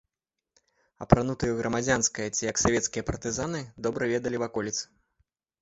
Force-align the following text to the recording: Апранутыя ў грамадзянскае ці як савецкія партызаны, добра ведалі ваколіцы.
Апранутыя 1.05 1.49
ў 1.51 1.57
грамадзянскае 1.61 2.27
ці 2.35 2.49
як 2.51 2.63
савецкія 2.63 3.07
партызаны, 3.11 3.63
добра 3.89 4.03
ведалі 4.15 4.37
ваколіцы. 4.47 4.83